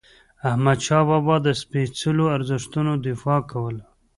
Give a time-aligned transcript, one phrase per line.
[0.49, 3.83] احمدشاه بابا د سپيڅلو ارزښتونو دفاع کوله.